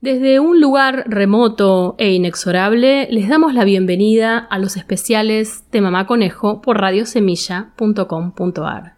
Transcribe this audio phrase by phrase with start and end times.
[0.00, 6.06] Desde un lugar remoto e inexorable les damos la bienvenida a los especiales de Mamá
[6.06, 8.94] Conejo por radiosemilla.com.ar.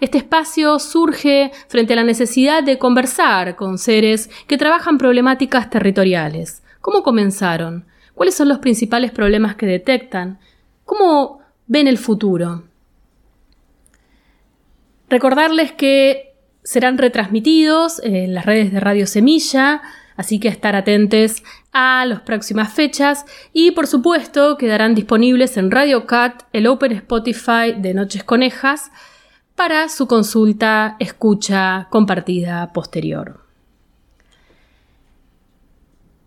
[0.00, 6.62] Este espacio surge frente a la necesidad de conversar con seres que trabajan problemáticas territoriales.
[6.80, 7.84] ¿Cómo comenzaron?
[8.14, 10.38] ¿Cuáles son los principales problemas que detectan?
[10.86, 12.62] ¿Cómo ven el futuro?
[15.10, 19.82] Recordarles que serán retransmitidos en las redes de Radio Semilla,
[20.22, 26.06] Así que estar atentos a las próximas fechas y por supuesto quedarán disponibles en Radio
[26.06, 28.92] Cat, el Open Spotify de Noches Conejas,
[29.56, 33.40] para su consulta, escucha, compartida posterior.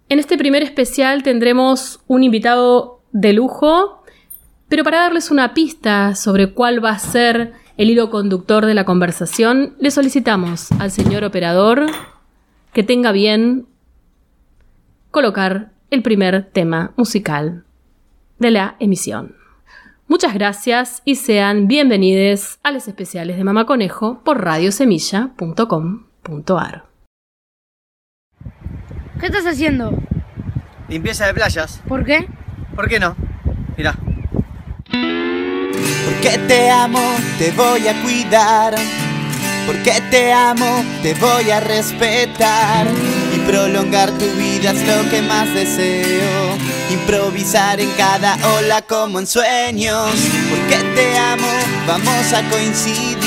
[0.09, 4.03] En este primer especial tendremos un invitado de lujo,
[4.67, 8.83] pero para darles una pista sobre cuál va a ser el hilo conductor de la
[8.83, 11.85] conversación, le solicitamos al señor operador
[12.73, 13.67] que tenga bien
[15.15, 17.63] colocar el primer tema musical
[18.37, 19.37] de la emisión.
[20.09, 26.83] Muchas gracias y sean bienvenidos a los especiales de Mamá Conejo por radiosemilla.com.ar.
[29.17, 29.97] ¿Qué estás haciendo?
[30.89, 31.81] Limpieza de playas.
[31.87, 32.27] ¿Por qué?
[32.75, 33.15] ¿Por qué no?
[33.77, 33.95] Mira.
[34.91, 38.75] Porque te amo, te voy a cuidar.
[39.65, 42.85] Porque te amo, te voy a respetar
[43.45, 46.57] prolongar tu vida es lo que más deseo.
[46.91, 50.11] Improvisar en cada ola como en sueños.
[50.49, 51.47] Porque te amo,
[51.87, 53.17] vamos a coincidir.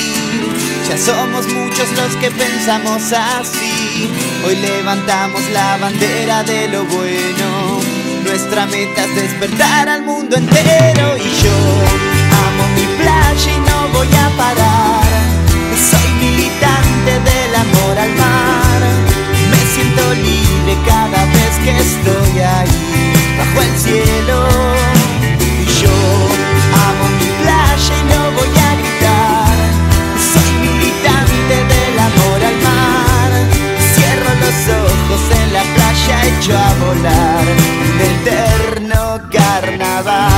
[0.87, 4.09] Ya somos muchos los que pensamos así.
[4.45, 7.79] Hoy levantamos la bandera de lo bueno.
[8.23, 11.17] Nuestra meta es despertar al mundo entero.
[11.17, 11.55] Y yo
[12.45, 15.03] amo mi playa y no voy a parar.
[15.89, 18.68] Soy militante del amor al mar
[19.79, 24.37] siento libre cada vez que estoy ahí, bajo el cielo.
[25.39, 25.97] Y yo
[26.87, 29.57] amo mi playa y no voy a gritar.
[30.31, 33.31] Soy militante del amor al mar.
[33.93, 37.45] Cierro los ojos en la playa, echo a volar
[37.87, 39.01] un eterno
[39.31, 40.28] carnaval.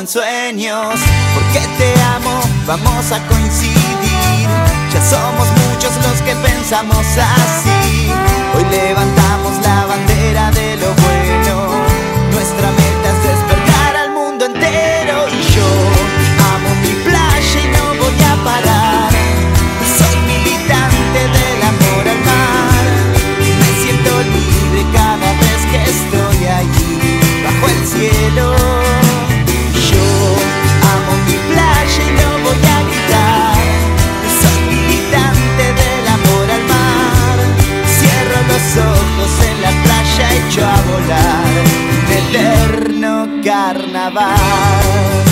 [0.00, 0.94] En sueños,
[1.34, 4.48] porque te amo, vamos a coincidir.
[4.92, 8.12] Ya somos muchos los que pensamos así.
[8.54, 11.54] Hoy levantamos la bandera de lo bueno.
[12.30, 15.68] Nuestra meta es despertar al mundo entero y yo
[19.98, 22.84] soy militante del amor al mar.
[23.60, 28.47] Me siento libre cada vez que estoy allí, bajo el cielo.
[40.48, 41.44] Playa, echo a volar.
[42.10, 45.27] Eterno carnaval.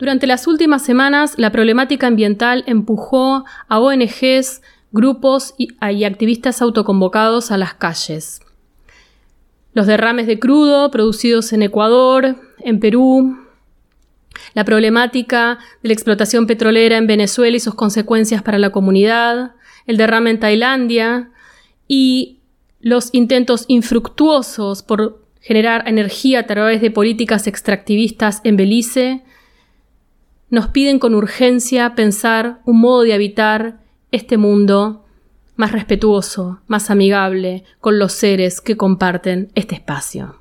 [0.00, 4.62] Durante las últimas semanas, la problemática ambiental empujó a ONGs,
[4.92, 5.68] grupos y,
[6.04, 8.40] activistas autoconvocados a las calles.
[9.72, 13.38] los derrames de crudo producidos en Ecuador, en Perú,
[14.54, 19.52] la problemática de la explotación petrolera en Venezuela y sus consecuencias para la comunidad,
[19.86, 21.30] el derrame en Tailandia
[21.86, 22.40] y
[22.80, 29.22] los intentos infructuosos por generar energía a través de políticas extractivistas en Belice,
[30.50, 33.78] nos piden con urgencia pensar un modo de habitar
[34.10, 35.04] este mundo
[35.56, 40.40] más respetuoso, más amigable con los seres que comparten este espacio.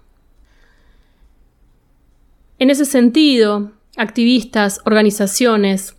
[2.58, 5.96] En ese sentido, activistas, organizaciones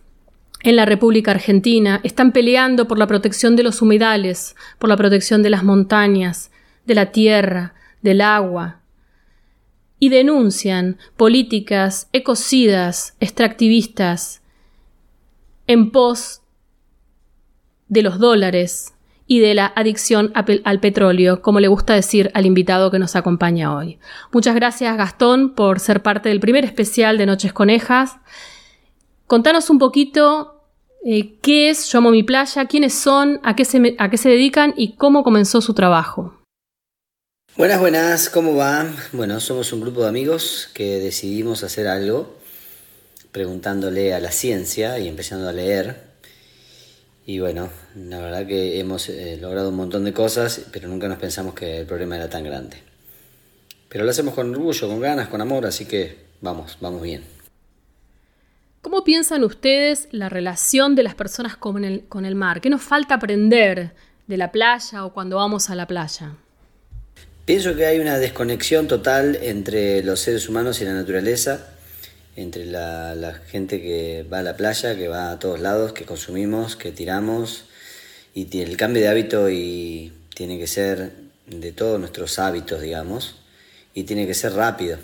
[0.63, 5.41] en la República Argentina están peleando por la protección de los humedales, por la protección
[5.41, 6.51] de las montañas,
[6.85, 8.80] de la tierra, del agua,
[10.01, 14.41] y denuncian políticas ecocidas, extractivistas,
[15.67, 16.41] en pos
[17.87, 18.95] de los dólares
[19.27, 23.75] y de la adicción al petróleo, como le gusta decir al invitado que nos acompaña
[23.75, 23.99] hoy.
[24.33, 28.17] Muchas gracias Gastón por ser parte del primer especial de Noches Conejas.
[29.27, 30.63] Contanos un poquito
[31.05, 34.29] eh, qué es Yo Amo Mi Playa, quiénes son, a qué, se, a qué se
[34.29, 36.40] dedican y cómo comenzó su trabajo.
[37.57, 38.85] Buenas, buenas, ¿cómo va?
[39.11, 42.37] Bueno, somos un grupo de amigos que decidimos hacer algo
[43.33, 46.01] preguntándole a la ciencia y empezando a leer.
[47.25, 51.19] Y bueno, la verdad que hemos eh, logrado un montón de cosas, pero nunca nos
[51.19, 52.77] pensamos que el problema era tan grande.
[53.89, 57.25] Pero lo hacemos con orgullo, con ganas, con amor, así que vamos, vamos bien.
[58.81, 62.61] ¿Cómo piensan ustedes la relación de las personas con el, con el mar?
[62.61, 63.93] ¿Qué nos falta aprender
[64.27, 66.37] de la playa o cuando vamos a la playa?
[67.45, 71.71] Pienso que hay una desconexión total entre los seres humanos y la naturaleza,
[72.35, 76.75] entre la, gente que va a la playa, que va a todos lados, que consumimos,
[76.75, 77.65] que tiramos,
[78.35, 81.13] y el cambio de hábito y tiene que ser
[81.47, 83.37] de todos nuestros hábitos, digamos,
[83.95, 84.99] y tiene que ser rápido.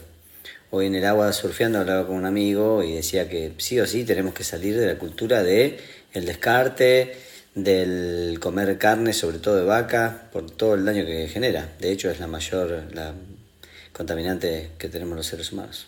[0.70, 4.04] Hoy en el agua surfeando hablaba con un amigo y decía que sí o sí
[4.04, 5.80] tenemos que salir de la cultura de
[6.14, 7.18] el descarte,
[7.58, 11.68] del comer carne, sobre todo de vaca, por todo el daño que genera.
[11.80, 13.14] De hecho, es la mayor la
[13.92, 15.88] contaminante que tenemos los seres humanos.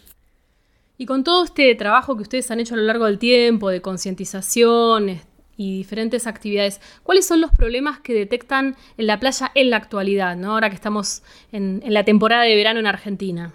[0.98, 3.82] Y con todo este trabajo que ustedes han hecho a lo largo del tiempo, de
[3.82, 5.22] concientización
[5.58, 10.36] y diferentes actividades, ¿cuáles son los problemas que detectan en la playa en la actualidad,
[10.36, 10.54] ¿no?
[10.54, 13.54] ahora que estamos en, en la temporada de verano en Argentina?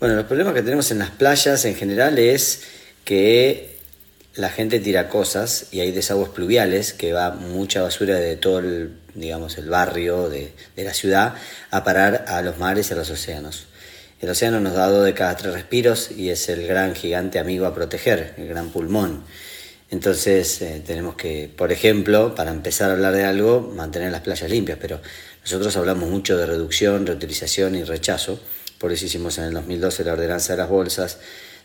[0.00, 2.66] Bueno, los problemas que tenemos en las playas en general es
[3.04, 3.75] que
[4.36, 8.92] la gente tira cosas y hay desagües pluviales que va mucha basura de todo el,
[9.14, 11.34] digamos, el barrio, de, la ciudad,
[11.70, 13.66] a parar a los mares y a los océanos.
[14.20, 17.66] El océano nos da dos de cada tres respiros y es el gran gigante amigo
[17.66, 19.24] a proteger, el gran pulmón.
[19.90, 24.50] Entonces eh, tenemos que, por ejemplo, para empezar a hablar de algo, mantener las playas
[24.50, 25.00] limpias, pero
[25.42, 28.40] nosotros hablamos mucho de reducción, reutilización y rechazo,
[28.78, 31.18] por eso hicimos en el 2012 la ordenanza de las bolsas,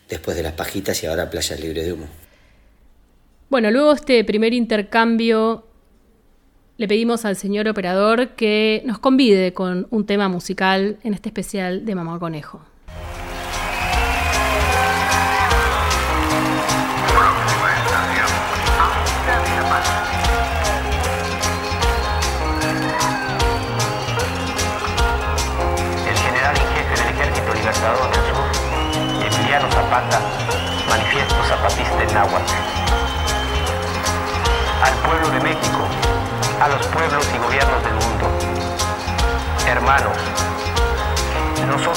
[0.08, 2.31] después de las pajitas y ahora playas libres de humo.
[3.52, 5.66] Bueno, luego este primer intercambio
[6.78, 11.84] le pedimos al señor operador que nos convide con un tema musical en este especial
[11.84, 12.62] de Mamá Conejo.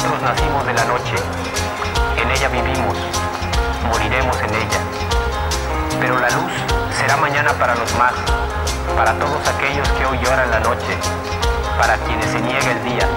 [0.06, 1.16] Nosotros nacimos de la noche,
[2.22, 2.96] en ella vivimos,
[3.90, 4.80] moriremos en ella.
[6.00, 6.52] Pero la luz
[6.96, 8.14] será mañana para los más,
[8.96, 10.94] para todos aquellos que hoy lloran la noche,
[11.80, 13.08] para quienes se niega el día,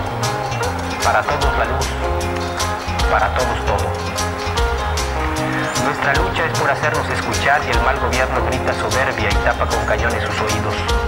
[1.04, 1.86] para todos la luz,
[3.10, 3.88] para todos todo.
[5.84, 9.84] Nuestra lucha es por hacernos escuchar y el mal gobierno grita soberbia y tapa con
[9.84, 11.07] cañones sus oídos.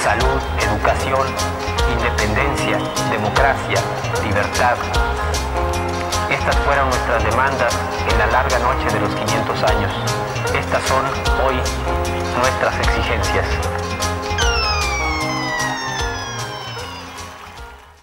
[0.00, 1.26] salud, educación,
[1.92, 2.78] independencia,
[3.10, 3.78] democracia,
[4.24, 4.76] libertad.
[6.30, 7.78] Estas fueron nuestras demandas
[8.10, 9.92] en la larga noche de los 500 años.
[10.58, 11.04] Estas son
[11.44, 11.56] hoy
[12.38, 13.46] nuestras exigencias.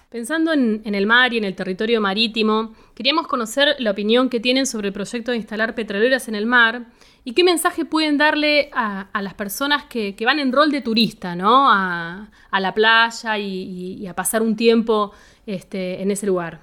[0.08, 4.40] Pensando en, en, el mar y en el territorio marítimo, queríamos conocer la opinión que
[4.40, 6.86] tienen sobre el proyecto de instalar petroleras en el mar
[7.22, 11.70] y qué mensaje pueden darle a, las personas que, van en rol de turista, ¿no?
[11.70, 12.28] A,
[12.58, 15.12] la playa y, y, a pasar un tiempo
[15.46, 16.58] este, en ese lugar.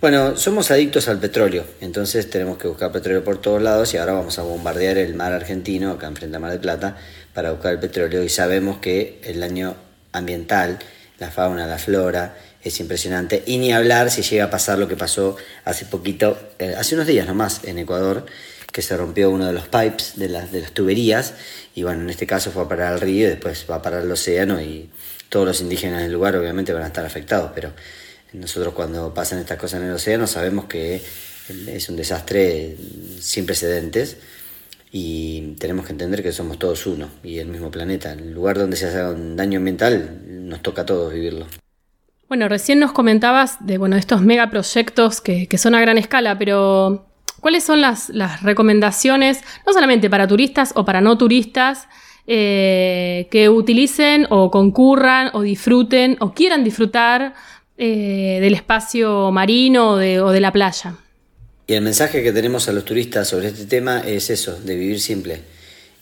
[0.00, 4.12] Bueno, somos adictos al petróleo, entonces tenemos que buscar petróleo por todos lados y ahora
[4.12, 6.98] vamos a bombardear el mar argentino, acá enfrente a Mar del Plata,
[7.34, 9.74] para buscar el petróleo y sabemos que el daño
[10.12, 10.78] ambiental,
[11.18, 13.42] la fauna, la flora, es impresionante.
[13.46, 17.06] Y ni hablar si llega a pasar lo que pasó hace poquito, eh, hace unos
[17.06, 18.26] días nomás en Ecuador,
[18.72, 21.34] que se rompió uno de los pipes de, la, de las tuberías.
[21.74, 24.02] Y bueno, en este caso fue a parar al río y después va a parar
[24.02, 24.60] al océano.
[24.60, 24.90] Y
[25.28, 27.52] todos los indígenas del lugar obviamente van a estar afectados.
[27.54, 27.72] Pero
[28.32, 31.02] nosotros cuando pasan estas cosas en el océano sabemos que
[31.66, 32.76] es un desastre
[33.20, 34.18] sin precedentes.
[34.92, 38.12] Y tenemos que entender que somos todos uno y el mismo planeta.
[38.12, 41.46] El lugar donde se hace un daño ambiental nos toca a todos vivirlo.
[42.30, 47.04] Bueno, recién nos comentabas de bueno, estos megaproyectos que, que son a gran escala, pero
[47.40, 51.88] ¿cuáles son las, las, recomendaciones, no solamente para turistas o para no turistas,
[52.28, 57.34] eh, que utilicen o concurran o disfruten o quieran disfrutar
[57.76, 60.94] eh, del espacio marino o de, o de la playa?
[61.66, 65.00] Y el mensaje que tenemos a los turistas sobre este tema es eso, de vivir
[65.00, 65.40] simple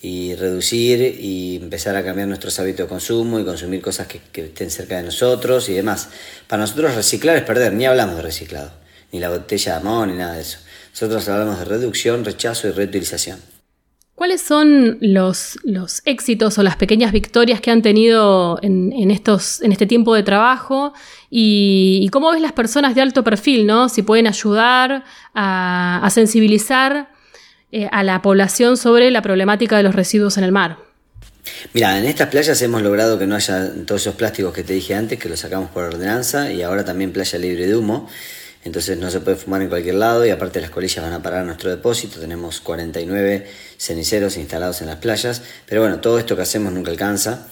[0.01, 4.71] y reducir y empezar a cambiar nuestros hábitos de consumo y consumir cosas que, estén
[4.71, 6.09] cerca de nosotros y demás.
[6.47, 8.71] Para nosotros reciclar es perder, ni hablamos de reciclado,
[9.13, 10.59] ni la botella de amor, ni nada de eso.
[10.93, 13.41] Nosotros hablamos de reducción, rechazo y reutilización.
[14.15, 19.63] ¿Cuáles son los, los éxitos o las pequeñas victorias que han tenido en, en, estos,
[19.63, 20.93] en este tiempo de trabajo?
[21.31, 23.89] Y, cómo ves las personas de alto perfil, ¿no?
[23.89, 27.11] Si pueden ayudar a sensibilizar
[27.73, 30.79] eh, a la población sobre la problemática de los residuos en el mar.
[31.73, 34.95] Mira, en estas playas hemos logrado que no haya todos esos plásticos que te dije
[34.95, 38.09] antes, que los sacamos por ordenanza, y ahora también playa libre de humo.
[38.65, 41.41] Entonces no se puede fumar en cualquier lado y aparte las colillas van a parar
[41.41, 42.21] a nuestro depósito.
[42.21, 43.47] Tenemos 49
[43.79, 45.43] ceniceros instalados en las playas.
[45.67, 47.47] Pero bueno, todo esto que hacemos nunca alcanza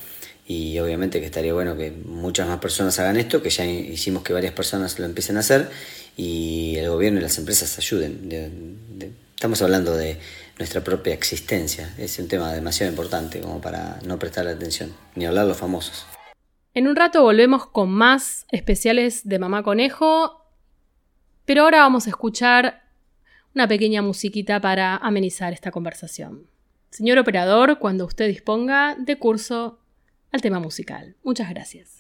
[0.47, 4.33] y obviamente que estaría bueno que muchas más personas hagan esto, que ya hicimos que
[4.33, 5.69] varias personas lo empiecen a hacer
[6.17, 8.29] y el gobierno y las empresas ayuden.
[8.29, 8.51] De,
[8.97, 10.19] de, Estamos hablando de
[10.59, 11.95] nuestra propia existencia.
[11.99, 16.07] Es un tema demasiado importante como para no prestarle atención, ni hablar los famosos.
[16.73, 20.43] En un rato volvemos con más especiales de Mamá Conejo,
[21.45, 22.85] pero ahora vamos a escuchar
[23.55, 26.47] una pequeña musiquita para amenizar esta conversación.
[26.89, 29.81] Señor operador, cuando usted disponga de curso
[30.33, 31.15] al tema musical.
[31.23, 31.96] Muchas gracias.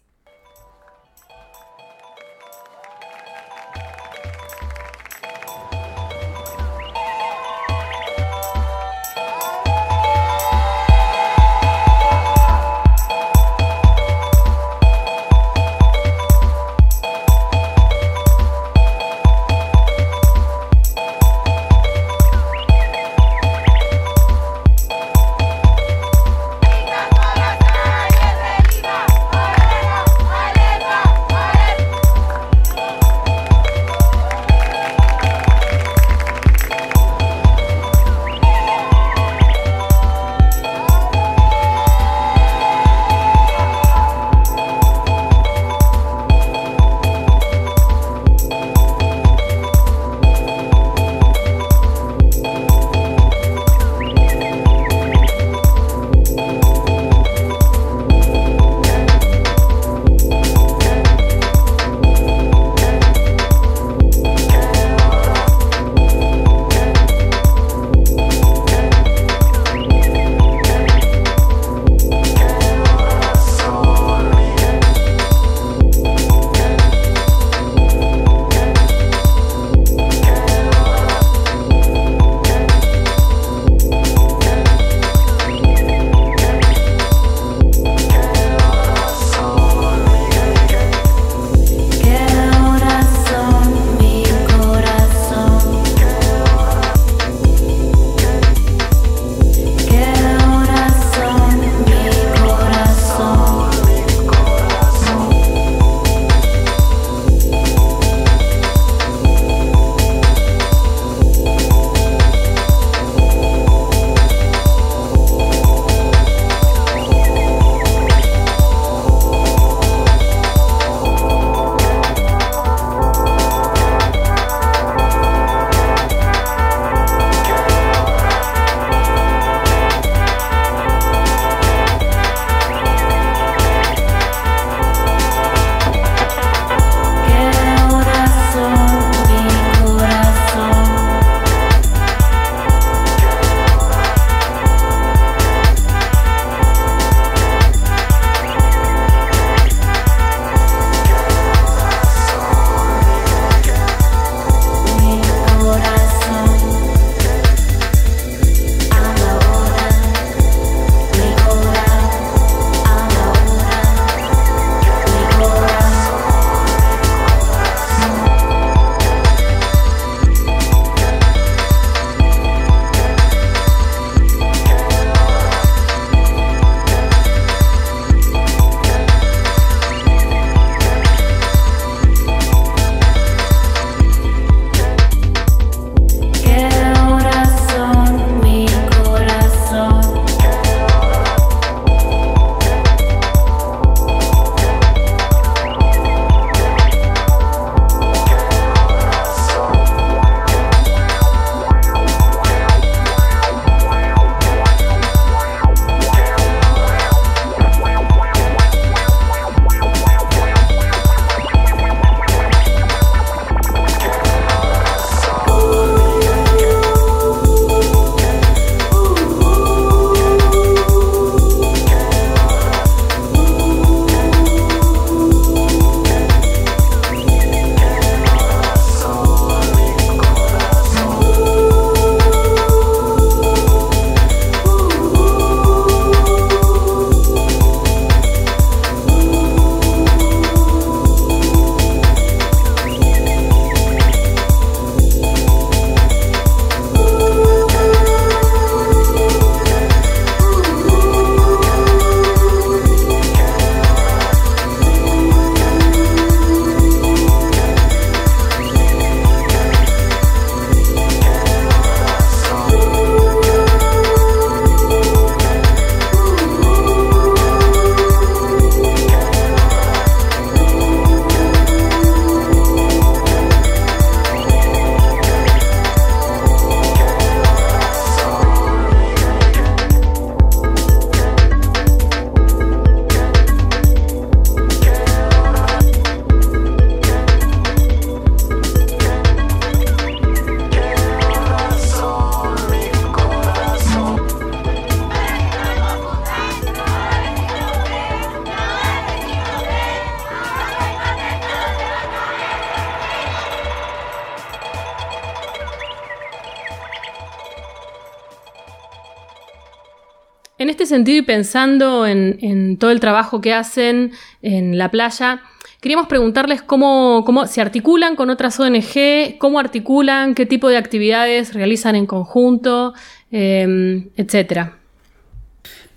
[310.97, 315.43] Sentido y pensando en, todo el trabajo que hacen en la playa,
[315.81, 321.55] queríamos preguntarles cómo, cómo se articulan con otras ONG, cómo articulan, qué tipo de actividades
[321.55, 322.95] realizan en conjunto,
[323.31, 324.79] eh, etcétera.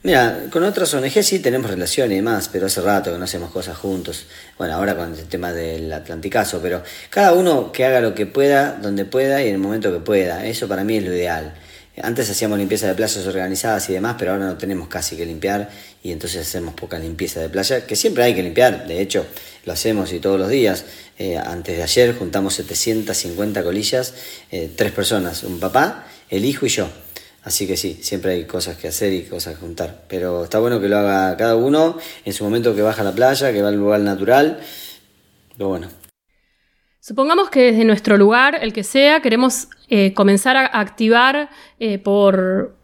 [0.01, 3.51] Mira, con otras ONG sí tenemos relación y demás, pero hace rato que no hacemos
[3.51, 4.27] cosas juntos.
[4.57, 8.77] Bueno, ahora con el tema del Atlanticazo, pero cada uno que haga lo que pueda,
[8.81, 10.45] donde pueda y en el momento que pueda.
[10.45, 11.53] Eso para mí es lo ideal.
[12.01, 15.69] Antes hacíamos limpieza de playas organizadas y demás, pero ahora no tenemos casi que limpiar
[16.03, 19.25] y entonces hacemos poca limpieza de playa, que siempre hay que limpiar, de hecho
[19.65, 20.85] lo hacemos y todos los días.
[21.17, 24.13] Eh, antes de ayer juntamos 750 colillas,
[24.51, 26.89] eh, tres personas, un papá, el hijo y yo.
[27.43, 30.03] Así que sí, siempre hay cosas que hacer y cosas que juntar.
[30.07, 33.13] Pero está bueno que lo haga cada uno en su momento que baja a la
[33.13, 34.59] playa, que va al lugar natural.
[35.57, 35.98] Lo bueno.
[37.01, 42.75] Supongamos que desde nuestro lugar, el que sea, queremos eh, comenzar a activar eh, por,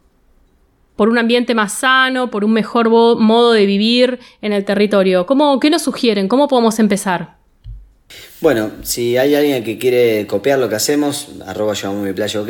[0.96, 5.26] por un ambiente más sano, por un mejor modo de vivir en el territorio.
[5.26, 6.30] ¿Cómo, ¿Qué nos sugieren?
[6.30, 7.36] ¿Cómo podemos empezar?
[8.42, 12.50] Bueno, si hay alguien que quiere copiar lo que hacemos, arroba mi playa ok,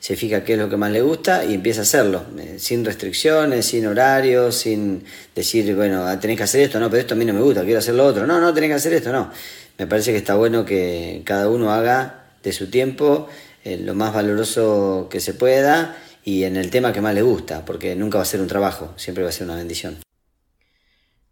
[0.00, 2.84] se fija qué es lo que más le gusta y empieza a hacerlo, eh, sin
[2.84, 7.16] restricciones, sin horarios, sin decir, bueno, ah, tenés que hacer esto, no, pero esto a
[7.16, 9.30] mí no me gusta, quiero hacer lo otro, no, no, tenés que hacer esto, no.
[9.78, 13.28] Me parece que está bueno que cada uno haga de su tiempo
[13.62, 17.64] eh, lo más valoroso que se pueda y en el tema que más le gusta,
[17.64, 19.98] porque nunca va a ser un trabajo, siempre va a ser una bendición.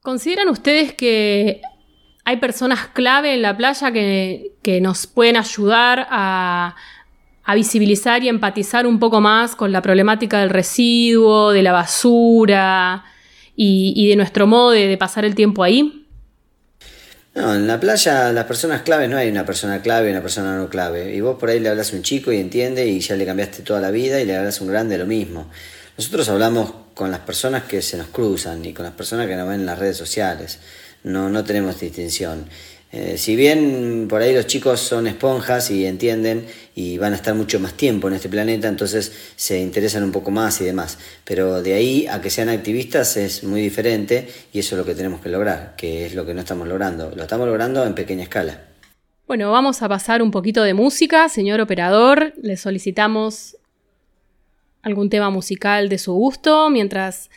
[0.01, 1.63] ¿Consideran ustedes que
[2.25, 6.75] hay personas clave en la playa que, nos pueden ayudar a,
[7.55, 13.05] visibilizar y empatizar un poco más con la problemática del residuo, de la basura
[13.55, 16.01] y, de nuestro modo de, pasar el tiempo ahí?
[17.35, 20.57] No, en la playa las personas claves no hay una persona clave y una persona
[20.57, 21.15] no clave.
[21.15, 23.63] Y vos por ahí le hablas a un chico y entiende y ya le cambiaste
[23.63, 25.51] toda la vida y le hablas a un grande lo mismo.
[25.99, 29.49] Nosotros hablamos con las personas que se nos cruzan y con las personas que nos
[29.49, 30.61] ven en las redes sociales
[31.05, 32.47] no, no tenemos distinción.
[32.97, 37.35] Eh, si bien por ahí los chicos son esponjas y entienden y van a estar
[37.35, 40.99] mucho más tiempo en este planeta, entonces se interesan un poco más y demás.
[41.25, 44.95] Pero de ahí a que sean activistas es muy diferente y eso es lo que
[44.95, 47.13] tenemos que lograr, que es lo que no estamos logrando.
[47.17, 48.61] Lo estamos logrando en pequeña escala.
[49.27, 52.33] Bueno, vamos a pasar un poquito de música, señor operador.
[52.41, 53.57] Le solicitamos
[54.83, 57.29] algún tema musical de su gusto mientras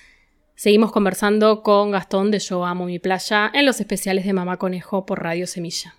[0.57, 5.05] Seguimos conversando con Gastón de Yo Amo Mi Playa en los especiales de Mamá Conejo
[5.05, 5.93] por Radio Semilla.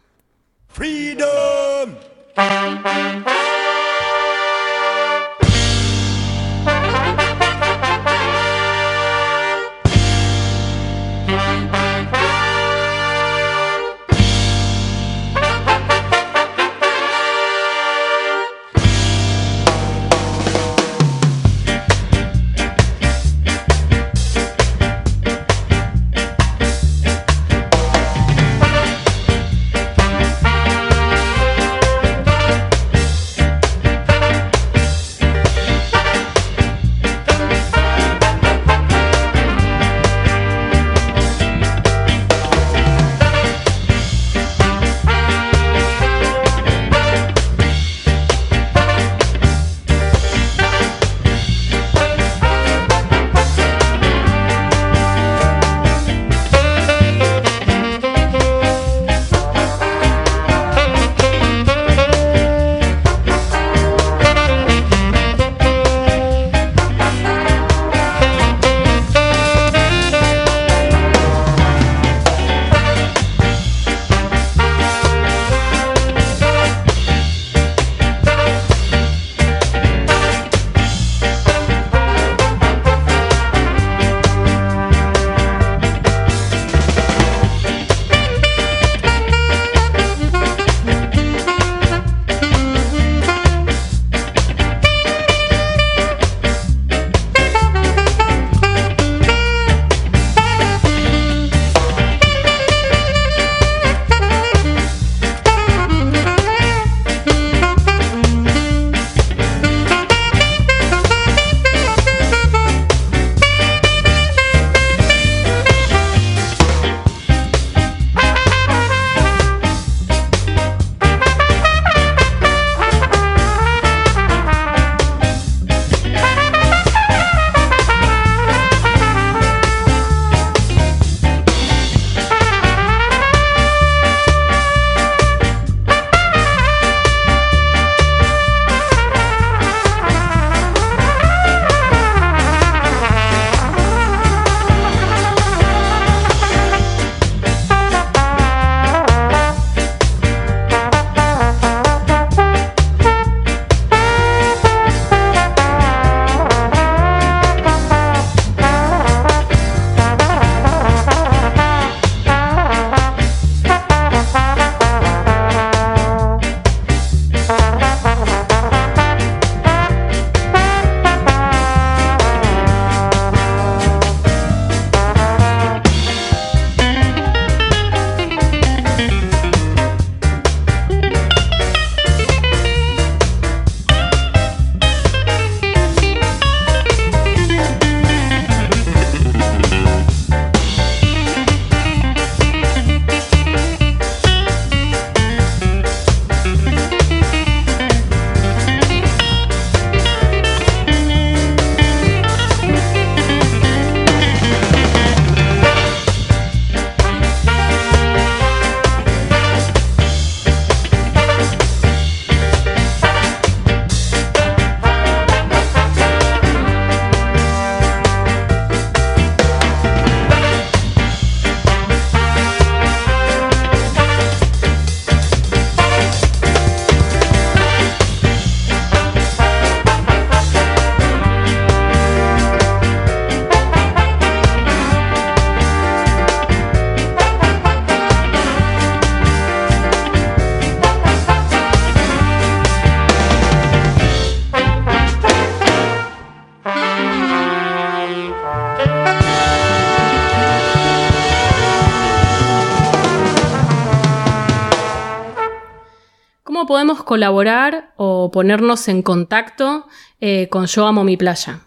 [257.09, 259.87] Colaborar o ponernos en contacto
[260.21, 261.61] eh, con Yo Amo Mi Playa?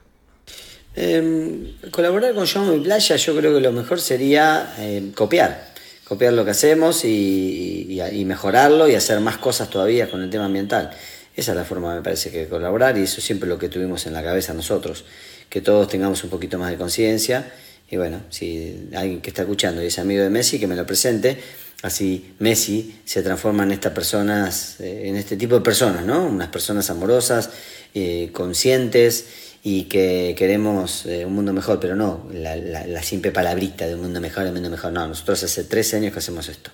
[0.95, 5.71] Eh, colaborar con Yo Amo Mi Playa, yo creo que lo mejor sería eh, copiar.
[6.07, 10.91] Copiar lo que hacemos y mejorarlo y hacer más cosas todavía con el tema ambiental.
[11.35, 14.05] Esa es la forma, me parece, que colaborar y eso es siempre lo que tuvimos
[14.05, 15.05] en la cabeza nosotros.
[15.49, 17.51] Que todos tengamos un poquito más de conciencia
[17.89, 20.85] y bueno, si alguien que está escuchando y es amigo de Messi, que me lo
[20.85, 21.37] presente.
[21.81, 26.25] Así Messi se transforma en estas personas, eh, en este tipo de personas, ¿no?
[26.25, 27.49] Unas personas amorosas,
[27.93, 33.95] eh, conscientes y que queremos eh, un mundo mejor, pero no la, simple palabrita de
[33.95, 34.91] un mundo mejor, un mundo mejor.
[34.91, 36.69] No, nosotros hace 13 años que hacemos esto.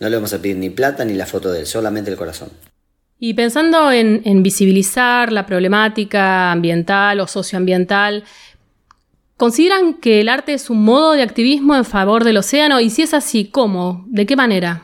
[0.00, 2.50] No le vamos a pedir ni plata ni la foto de él, solamente el corazón.
[3.18, 8.24] Y pensando en, en visibilizar la problemática ambiental o socioambiental,
[9.36, 12.80] ¿consideran que el arte es un modo de activismo en favor del océano?
[12.80, 14.04] Y si es así, ¿cómo?
[14.08, 14.82] ¿De qué manera?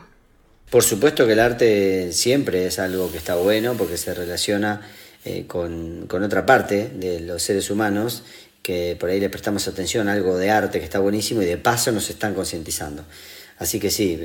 [0.69, 4.81] Por supuesto que el arte siempre es algo que está bueno porque se relaciona
[5.25, 8.23] eh, con, con otra parte de los seres humanos
[8.63, 11.57] que por ahí le prestamos atención a algo de arte que está buenísimo y de
[11.57, 13.03] paso nos están concientizando.
[13.61, 14.17] Así que sí,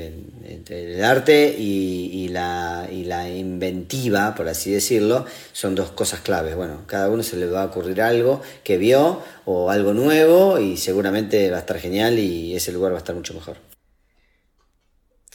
[0.67, 6.55] el arte y, la, y la inventiva, por así decirlo, son dos cosas claves.
[6.55, 10.77] Bueno, cada uno se le va a ocurrir algo que vio o algo nuevo y
[10.77, 13.57] seguramente va a estar genial y ese lugar va a estar mucho mejor.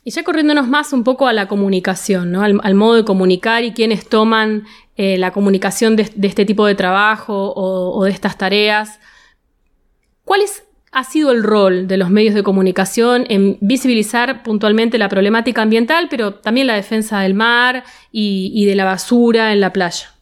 [0.03, 2.43] Y ya corriéndonos más un poco a la comunicación, ¿no?
[2.43, 4.65] al, modo de comunicar y quienes toman
[4.97, 8.99] eh, la comunicación de, de este tipo de trabajo o, o de estas tareas.
[10.25, 15.09] ¿Cuál es- ha sido el rol de los medios de comunicación en visibilizar puntualmente la
[15.09, 20.13] problemática ambiental, pero también la defensa del mar y, de la basura en la playa?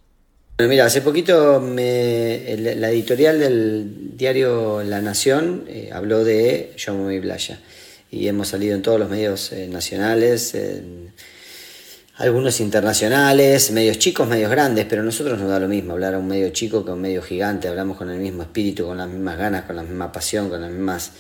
[0.57, 6.95] Bueno, mira, hace poquito me- la editorial del diario La Nación eh, habló de Yo
[6.95, 7.59] mi playa
[8.13, 10.55] y hemos salido en todos los medios eh, nacionales,
[12.21, 16.19] algunos internacionales, medios chicos, medios grandes, pero a nosotros nos da lo mismo hablar a
[16.19, 19.09] un medio chico que a un medio gigante, hablamos con el mismo espíritu, con las
[19.09, 21.13] mismas ganas, con la misma pasión, con las mismas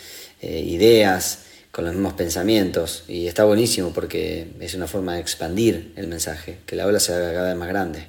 [0.43, 5.95] eh, ideas, con los mismos pensamientos y está buenísimo porque es una forma de expandir
[5.97, 8.09] el mensaje, que la ola se haga cada vez más grande.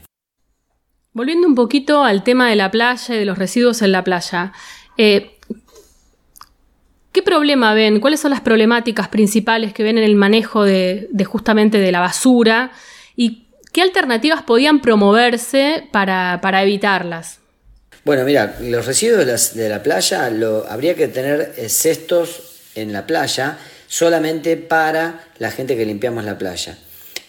[1.14, 4.52] Volviendo un poquito al tema de la playa y de los residuos en la playa,
[4.98, 5.38] eh,
[7.12, 8.00] ¿qué problema ven?
[8.00, 12.72] ¿Cuáles son las problemáticas principales que ven en el manejo de, justamente de la basura?
[13.16, 17.40] ¿Y qué alternativas podían promoverse para, para evitarlas?
[18.04, 23.06] Bueno, mira, los residuos de la playa lo, habría que tener eh, cestos en la
[23.06, 26.78] playa solamente para la gente que limpiamos la playa.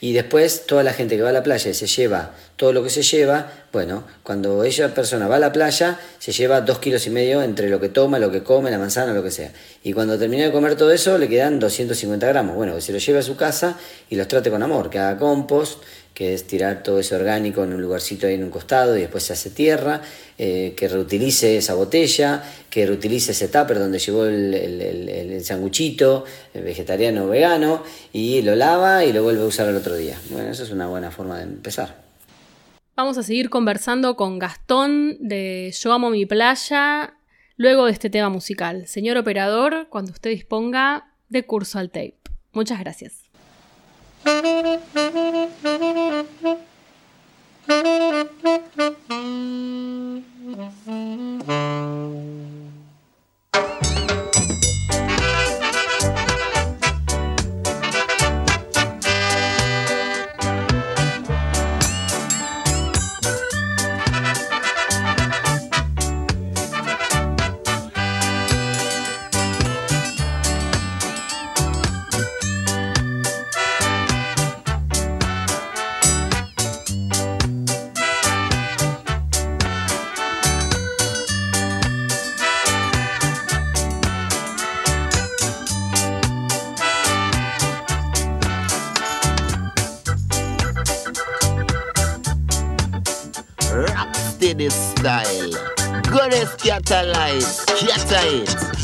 [0.02, 2.82] Y después toda la gente que va a la playa y se lleva todo lo
[2.82, 7.06] que se lleva, bueno, cuando esa persona va a la playa, se lleva dos kilos
[7.06, 9.52] y medio entre lo que toma, lo que come, la manzana, lo que sea.
[9.84, 12.56] Y cuando termina de comer todo eso, le quedan 250 gramos.
[12.56, 13.78] Bueno, que se lo lleve a su casa
[14.10, 15.80] y los trate con amor, que haga compost,
[16.14, 19.22] que es tirar todo ese orgánico en un lugarcito ahí en un costado y después
[19.24, 20.02] se hace tierra,
[20.38, 25.44] eh, que reutilice esa botella, que reutilice ese tupper donde llevó el, el, el- el
[25.44, 30.18] sanguchito, vegetariano o vegano, y lo lava y lo vuelve a usar al otro día.
[30.30, 32.02] Bueno, eso es una buena forma de empezar.
[32.94, 37.14] Vamos a seguir conversando con Gastón de Yo Amo Mi Playa
[37.56, 38.86] luego de este tema musical.
[38.86, 42.18] Señor operador, cuando usted disponga de curso al tape.
[42.52, 43.21] Muchas gracias.
[44.24, 45.12] Mm-hmm.
[93.72, 95.50] Rocksteady style.
[96.10, 98.81] Goddess catalyze, scatter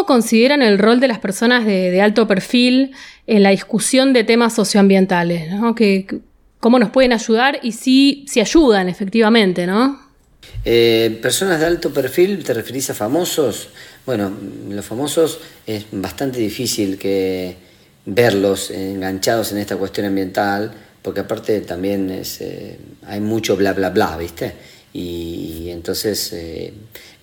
[0.00, 0.06] it.
[0.06, 2.92] consideran el rol de las personas de, alto perfil
[3.26, 5.50] en la discusión de temas socioambientales?
[5.50, 5.74] ¿no?
[6.60, 10.10] ¿Cómo nos pueden ayudar y si, si ayudan efectivamente, no?
[10.64, 13.70] Eh, personas de alto perfil, ¿te referís a famosos?
[14.04, 14.30] Bueno,
[14.68, 17.56] los famosos es bastante difícil que
[18.04, 23.90] verlos enganchados en esta cuestión ambiental, porque aparte también es, eh, hay mucho bla bla
[23.90, 24.52] bla, ¿viste?
[24.92, 26.72] Y, entonces eh,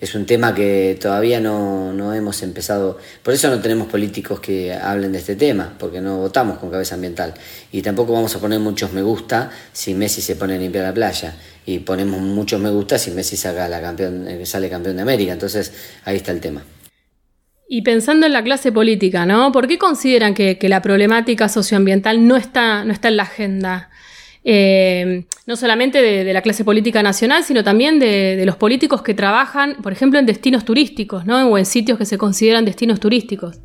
[0.00, 4.72] es un tema que todavía no, no, hemos empezado, por eso no tenemos políticos que
[4.72, 7.34] hablen de este tema, porque no votamos con cabeza ambiental.
[7.70, 10.94] Y tampoco vamos a poner muchos me gusta si Messi se pone a limpiar la
[10.94, 11.36] playa.
[11.66, 15.32] Y ponemos muchos me gusta si Messi saca la campeón, eh, sale campeón de América.
[15.32, 15.72] Entonces
[16.04, 16.62] ahí está el tema.
[17.70, 19.52] Y pensando en la clase política, ¿no?
[19.52, 23.90] ¿Por qué consideran que, que la problemática socioambiental no está, no está en la agenda?
[24.50, 29.76] Eh, no solamente de, la clase política nacional, sino también de, los políticos que trabajan,
[29.82, 31.50] por ejemplo, en destinos turísticos, ¿no?
[31.50, 33.56] O en sitios que se consideran destinos turísticos.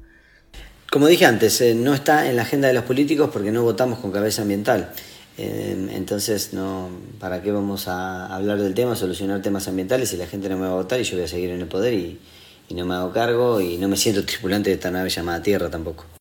[0.91, 3.99] Como dije antes, eh, no está en la agenda de los políticos porque no votamos
[3.99, 4.91] con cabeza ambiental.
[5.37, 10.27] Eh, entonces, no, ¿para qué vamos a hablar del tema, solucionar temas ambientales si la
[10.27, 12.19] gente no me va a votar y yo voy a seguir en el poder y
[12.71, 16.12] no me hago cargo y no me siento tripulante de esta nave llamada Tierra tampoco?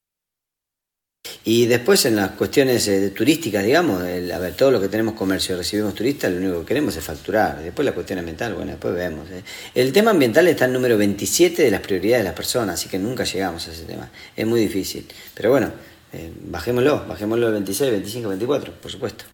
[1.44, 5.56] Y después en las cuestiones eh, turísticas, digamos, a ver, todo lo que tenemos comercio,
[5.56, 7.60] recibimos turistas, lo único que queremos es facturar.
[7.60, 9.28] Después la cuestión ambiental, bueno, después vemos.
[9.30, 9.42] Eh.
[9.74, 12.98] El tema ambiental está en número 27 de las prioridades de las personas, así que
[12.98, 14.08] nunca llegamos a ese tema.
[14.36, 15.04] Es muy difícil.
[15.34, 15.72] Pero bueno,
[16.12, 19.24] eh, bajémoslo, bajémoslo al 26, 25, 24, por supuesto.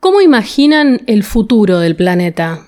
[0.00, 2.66] ¿Cómo imaginan el futuro del planeta?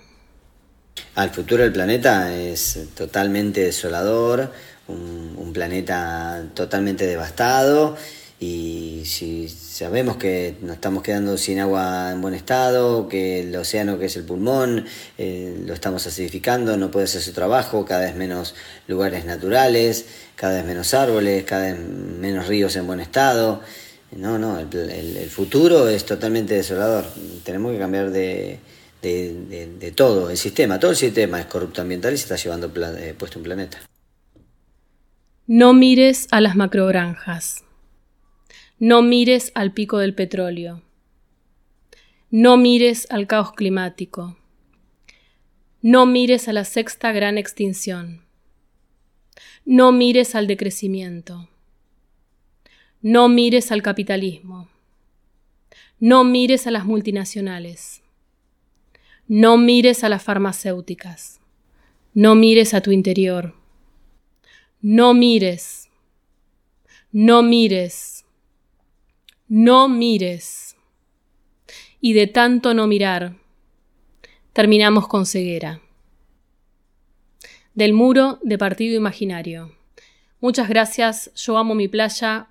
[1.16, 4.52] Al futuro del planeta es totalmente desolador,
[4.86, 7.96] un, un planeta totalmente devastado
[8.42, 14.00] y si sabemos que nos estamos quedando sin agua en buen estado, que el océano
[14.00, 14.84] que es el pulmón
[15.16, 18.56] eh, lo estamos acidificando, no puede hacer su trabajo, cada vez menos
[18.88, 23.60] lugares naturales, cada vez menos árboles, cada vez menos ríos en buen estado.
[24.10, 27.04] No, no, el, futuro es totalmente desolador.
[27.44, 28.58] Tenemos que cambiar de,
[29.94, 30.80] todo, el sistema.
[30.80, 33.78] Todo el sistema es corrupto ambiental y se está llevando eh, puesto un planeta.
[35.46, 37.62] No mires a las macrogranjas.
[38.84, 40.82] No mires al pico del petróleo.
[42.32, 44.36] No mires al caos climático.
[45.82, 48.24] No mires a la sexta gran extinción.
[49.64, 51.48] No mires al decrecimiento.
[53.02, 54.68] No mires al capitalismo.
[56.00, 58.02] No mires a las multinacionales.
[59.28, 61.38] No mires a las farmacéuticas.
[62.14, 63.54] No mires a tu interior.
[64.80, 65.88] No mires.
[67.12, 68.21] No mires
[69.54, 70.76] no mires.
[72.00, 73.34] Y de tanto no mirar,
[74.54, 75.82] terminamos con ceguera.
[77.74, 79.70] Del muro de Partido Imaginario.
[80.40, 82.46] Muchas gracias, yo amo mi playa,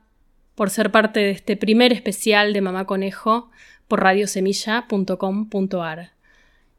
[0.54, 3.50] por ser parte de este primer especial de Mamá Conejo
[3.88, 6.12] por radiosemilla.com.ar.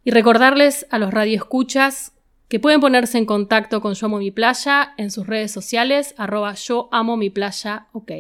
[0.05, 2.13] Y recordarles a los radioescuchas
[2.47, 6.55] que pueden ponerse en contacto con Yo Amo Mi Playa en sus redes sociales, arroba
[6.55, 8.13] Yo Amo Mi Playa, ok.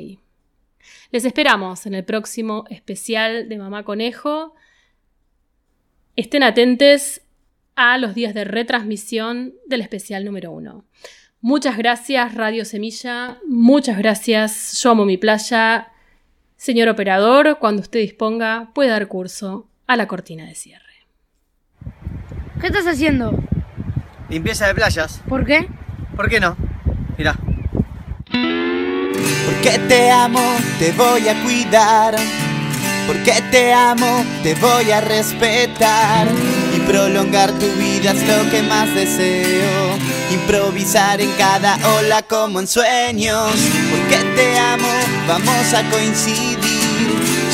[1.12, 4.54] Les esperamos en el próximo especial de Mamá Conejo.
[6.16, 7.20] Estén atentos
[7.76, 10.86] a los días de retransmisión del especial número uno.
[11.42, 15.92] Muchas gracias Radio Semilla, muchas gracias Yo Amo Mi Playa.
[16.56, 21.06] Señor operador, cuando usted disponga, puede dar curso a la cortina de cierre.
[22.58, 23.38] ¿Qué estás haciendo?
[24.30, 25.20] Limpieza de playas.
[25.28, 25.68] ¿Por qué?
[26.16, 26.56] ¿Por qué no?
[27.18, 27.36] Mira.
[29.46, 32.16] Porque te amo, te voy a cuidar.
[33.06, 36.28] Porque te amo, te voy a respetar.
[36.74, 39.98] Y prolongar tu vida es lo que más deseo.
[40.30, 43.52] Improvisar en cada ola como en sueños.
[43.90, 44.88] Porque te amo,
[45.26, 46.58] vamos a coincidir.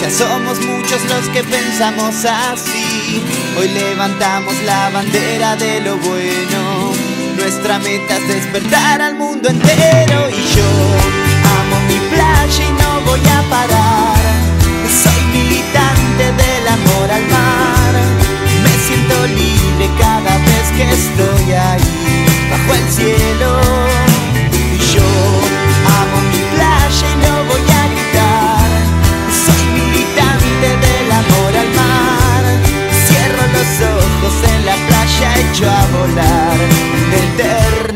[0.00, 3.20] Ya somos muchos los que pensamos así.
[3.58, 6.92] Hoy levantamos la bandera de lo bueno.
[7.36, 11.17] Nuestra meta es despertar al mundo entero y yo
[12.56, 14.16] y no voy a parar.
[15.02, 17.92] Soy militante del amor al mar.
[18.64, 23.50] Me siento libre cada vez que estoy ahí, bajo el cielo.
[24.52, 25.08] Y yo
[26.00, 28.70] amo mi playa y no voy a gritar.
[29.44, 32.42] Soy militante del amor al mar.
[33.06, 36.56] Cierro los ojos en la playa, echo a volar
[37.04, 37.87] el eterno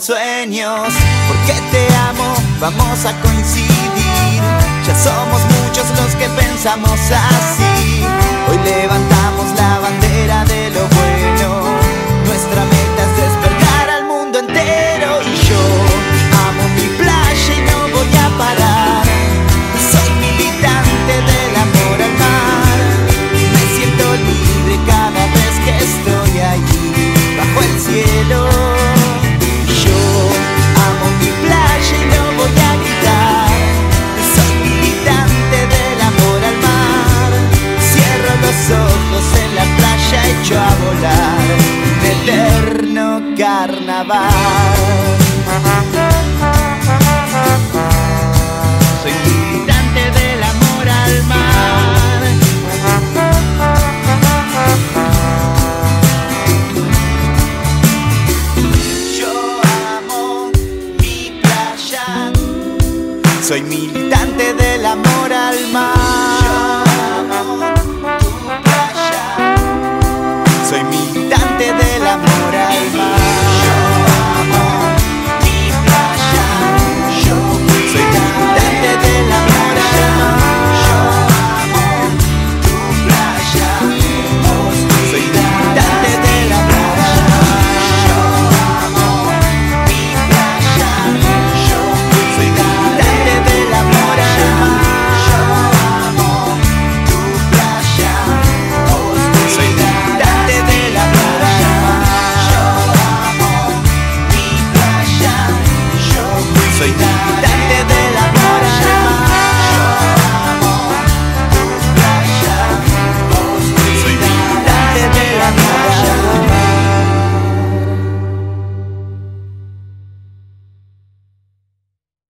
[0.00, 0.92] sueños.
[1.28, 4.42] Porque te amo, vamos a coincidir.
[4.86, 8.04] Ya somos muchos los que pensamos así.
[8.50, 9.17] Hoy levantamos.
[40.28, 41.38] hecho a volar
[42.02, 44.28] de eterno carnaval.